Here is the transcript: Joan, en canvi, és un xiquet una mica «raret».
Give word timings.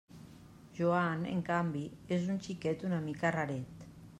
Joan, 0.77 1.27
en 1.33 1.43
canvi, 1.51 1.83
és 2.17 2.27
un 2.37 2.41
xiquet 2.47 2.89
una 2.89 3.03
mica 3.07 3.37
«raret». 3.37 3.89